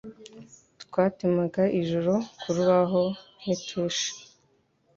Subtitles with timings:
[0.83, 3.03] Twatemaga ijoro ku rubaho
[3.43, 4.09] n'itushi